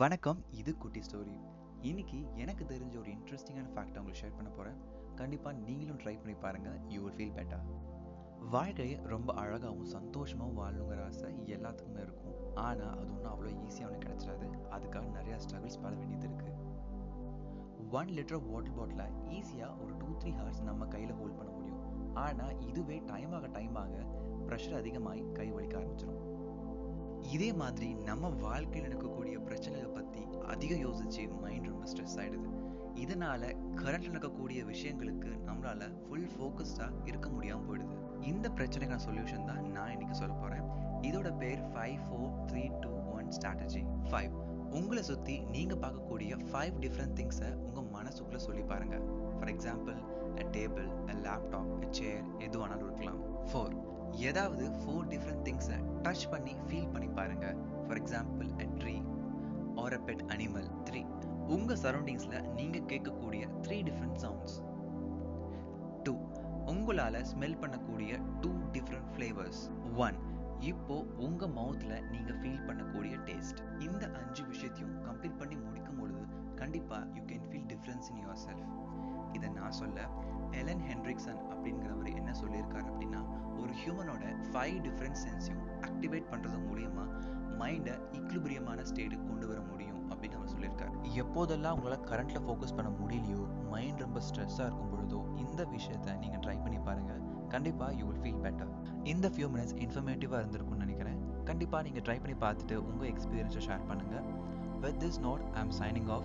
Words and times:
வணக்கம் 0.00 0.38
இது 0.58 0.70
குட்டி 0.82 1.00
ஸ்டோரி. 1.06 1.34
இன்னைக்கு 1.88 2.18
எனக்கு 2.42 2.64
தெரிஞ்ச 2.70 2.94
ஒரு 3.00 3.10
இன்ட்ரெஸ்டிங்கான 3.14 3.70
ஃபேக்ட் 3.72 3.98
உங்களுக்கு 4.00 4.20
ஷேர் 4.20 4.36
பண்ண 4.36 4.50
போகிறேன் 4.58 4.78
கண்டிப்பாக 5.18 5.54
நீங்களும் 5.66 5.98
ட்ரை 6.02 6.14
பண்ணி 6.20 6.34
பாருங்கள் 6.44 6.78
யூ 6.92 7.00
வில் 7.02 7.16
ஃபீல் 7.16 7.34
பெட்டர் 7.38 7.64
வாழ்க்கையை 8.54 8.96
ரொம்ப 9.12 9.34
அழகாகவும் 9.42 9.90
சந்தோஷமாகவும் 9.96 10.58
வாழணுங்கிற 10.60 11.02
ஆசை 11.08 11.30
எல்லாத்துக்குமே 11.56 12.00
இருக்கும். 12.06 12.34
ஆனால் 12.66 12.94
அது 13.00 13.10
ஒன்றும் 13.14 13.32
அவ்வளோ 13.34 13.52
ஈஸியாக 13.66 13.90
ஒன்று 13.90 14.00
கிடச்சிடாது. 14.06 14.48
அதுக்காக 14.76 15.04
நிறையா 15.18 15.38
ஸ்ட்ரகிள்ஸ் 15.44 15.80
பட 15.84 15.94
வேண்டியது 16.00 16.26
இருக்குது 16.30 16.58
ஒன் 18.00 18.12
லிட்டர் 18.18 18.42
வாட்டர் 18.50 18.76
பாட்டிலை 18.80 19.08
ஈஸியாக 19.38 19.78
ஒரு 19.84 19.94
டூ 20.02 20.10
த்ரீ 20.22 20.32
ஹவர்ஸ் 20.40 20.66
நம்ம 20.70 20.88
கையில் 20.96 21.16
ஹோல்ட் 21.20 21.38
பண்ண 21.40 21.52
முடியும். 21.58 21.80
ஆனால் 22.26 22.56
இதுவே 22.70 22.98
டைம் 23.12 23.34
ஆக 23.38 23.50
டைம் 23.58 23.78
ஆக 23.84 24.06
ப்ரெஷர் 24.48 24.80
அதிகமாகி 24.82 25.24
கை 25.40 25.50
வலிக்க 25.56 25.76
ஆரம்பிச்சிடும் 25.80 26.20
இதே 27.34 27.48
மாதிரி 27.60 27.88
நம்ம 28.08 28.28
வாழ்க்கையில் 28.44 28.86
நடக்கக்கூடிய 28.86 29.36
பிரச்சனைகளை 29.48 29.90
பற்றி 29.98 30.22
அதிகம் 30.52 30.82
யோசிச்சு 30.86 31.22
மைண்ட் 31.42 31.68
ரொம்ப 31.70 31.84
ஸ்ட்ரெஸ் 31.90 32.16
ஆயிடுது. 32.22 32.48
இதனால 33.02 33.42
கரண்ட் 33.80 34.08
நடக்கக்கூடிய 34.08 34.60
விஷயங்களுக்கு 34.70 35.30
நம்மளால 35.48 35.88
ஃபுல் 36.06 36.28
ஃபோக்கஸ்டாக 36.32 36.98
இருக்க 37.10 37.28
முடியாமல் 37.34 37.66
போயிடுது. 37.68 37.94
இந்த 38.30 38.48
பிரச்சனைக்கான 38.58 39.04
சொல்யூஷன் 39.06 39.46
தான் 39.50 39.62
நான் 39.76 39.92
இன்னைக்கு 39.94 40.16
சொல்ல 40.22 40.34
போறேன். 40.42 40.66
இதோட 41.08 41.30
பேர் 41.42 41.62
five 41.72 42.00
four 42.06 42.34
three 42.50 42.64
two 42.82 42.92
one 43.16 43.30
strategy 43.38 43.82
five 44.10 44.34
உங்களை 44.80 45.02
சுற்றி 45.10 45.36
நீங்கள் 45.54 45.80
பார்க்கக்கூடிய 45.84 46.36
ஃபைவ் 46.50 46.76
டிஃப்ரெண்ட் 46.84 47.16
திங்ஸை 47.20 47.50
உங்கள் 47.68 47.90
மனசுக்குள்ளே 47.96 48.42
சொல்லி 48.48 48.64
பாருங்க. 48.72 48.98
For 49.38 49.52
example 49.54 49.98
table 50.56 50.88
laptop 51.24 51.72
chair 51.98 52.22
எது 52.46 52.56
வேணாலும் 52.60 52.86
இருக்கலாம். 52.88 53.22
ஃபோர் 53.48 53.74
ஏதாவது 54.20 54.64
ஃபோர் 54.78 55.06
டிஃப்ரெண்ட் 55.06 55.44
திங்ஸை 55.44 55.78
டச் 56.02 56.26
பண்ணி 56.30 56.54
ஃபீல் 56.66 56.90
பண்ணி 56.90 57.08
பாருங்க. 57.10 57.46
For 57.86 57.96
example 57.96 58.48
a 58.58 58.68
tree 58.80 58.96
or 59.76 59.92
a 59.92 60.00
pet 60.06 60.24
animal 60.30 60.68
three 60.84 61.02
உங்க 61.46 61.74
சரௌண்டிங்ஸ்ல 61.74 62.36
நீங்க 62.54 62.78
கேட்கக்கூடிய 62.86 63.44
த்ரீ 63.62 63.82
டிஃப்ரெண்ட் 63.82 64.18
சவுண்ட்ஸ் 64.18 64.56
டூ 66.04 66.14
உங்களால 66.66 67.22
ஸ்மெல் 67.22 67.60
பண்ணக்கூடிய 67.60 68.12
டூ 68.40 68.50
டிஃப்ரெண்ட் 68.72 69.10
ஃப்ளேவர்ஸ் 69.14 69.62
ஒன் 69.98 70.18
இப்போ 70.62 70.96
உங்க 71.18 71.46
மவுத்ல 71.56 71.92
நீங்க 72.10 72.32
ஃபீல் 72.32 72.64
பண்ணக்கூடிய 72.66 73.14
டேஸ்ட் 73.26 73.60
இந்த 73.80 74.04
அஞ்சு 74.20 74.42
விஷயத்தையும் 74.48 74.94
கம்ப்ளீட் 75.04 75.40
பண்ணி 75.40 75.56
முடிக்கும் 75.56 75.98
பொழுது 75.98 76.22
கண்டிப்பா 76.56 76.98
you 77.16 77.22
can 77.26 77.46
feel 77.48 77.68
difference 77.68 78.08
in 78.12 78.20
your 78.22 78.42
yourself 79.34 79.48
நான் 79.48 79.72
சொல்ல 79.72 80.06
எலன் 80.60 80.84
ஹென்ரிக்சன் 80.88 81.40
அப்படிங்கிறவர் 81.50 82.01
என்ன 82.32 82.42
சொல்லியிருக்காரு 82.42 82.86
அப்படின்னா 82.90 83.20
ஒரு 83.62 83.72
ஹியூமனோட 83.80 84.24
ஃபைவ் 84.50 84.76
டிஃப்ரெண்ட் 84.86 85.18
சென்ஸையும் 85.22 85.64
ஆக்டிவேட் 85.88 86.30
பண்ணுறது 86.32 86.58
மூலியமாக 86.68 87.08
மைண்டை 87.60 87.94
இக்லிபிரியமான 88.18 88.84
ஸ்டேட்டுக்கு 88.90 89.26
கொண்டு 89.30 89.46
வர 89.50 89.58
முடியும் 89.70 89.98
அப்படின்னு 90.10 90.36
அவர் 90.38 90.52
சொல்லியிருக்காரு. 90.54 90.94
எப்போதெல்லாம் 91.22 91.74
உங்களால் 91.76 92.06
கரண்ட்ல 92.10 92.40
ஃபோக்கஸ் 92.46 92.74
பண்ண 92.78 92.90
முடியலையோ 93.00 93.42
மைண்ட் 93.72 94.02
ரொம்ப 94.04 94.20
ஸ்ட்ரெஸ்ஸாக 94.28 94.66
இருக்கும் 94.68 94.92
பொழுதோ 94.94 95.20
இந்த 95.42 95.62
விஷயத்தை 95.74 96.14
நீங்கள் 96.22 96.42
ட்ரை 96.46 96.56
பண்ணி 96.64 96.80
பாருங்கள் 96.88 97.20
கண்டிப்பாக 97.54 97.98
யூ 97.98 98.06
வில் 98.08 98.22
ஃபீல் 98.24 98.42
பெட்டர் 98.46 98.72
இந்த 99.12 99.28
ஃபியூ 99.34 99.48
மினிட்ஸ் 99.54 99.76
இன்ஃபர்மேட்டிவாக 99.84 100.40
இருந்திருக்கும்னு 100.42 100.84
நினைக்கிறேன். 100.86 101.18
கண்டிப்பாக 101.50 101.82
நீங்கள் 101.88 102.04
ட்ரை 102.08 102.18
பண்ணி 102.24 102.36
பார்த்துட்டு 102.46 102.76
உங்கள் 102.90 103.10
எக்ஸ்பீரியன்ஸை 103.12 103.62
ஷேர் 103.68 103.86
பண்ணுங்கள் 103.90 104.26
with 104.84 105.00
this 105.04 105.20
note 105.26 105.42
I 105.56 105.60
am 105.64 105.74
signing 105.80 106.10
off 106.16 106.21